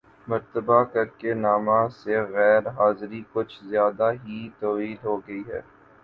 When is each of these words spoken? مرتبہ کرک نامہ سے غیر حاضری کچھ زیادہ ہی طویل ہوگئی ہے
مرتبہ 0.27 0.77
کرک 0.93 1.19
نامہ 1.37 1.77
سے 1.95 2.15
غیر 2.29 2.63
حاضری 2.77 3.21
کچھ 3.33 3.53
زیادہ 3.65 4.09
ہی 4.15 4.39
طویل 4.59 4.95
ہوگئی 5.03 5.41
ہے 5.47 5.61